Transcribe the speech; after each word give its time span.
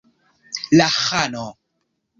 La 0.79 0.89
ĥano! 1.03 1.47